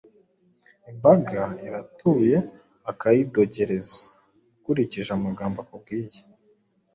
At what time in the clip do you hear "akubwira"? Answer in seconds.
5.63-6.17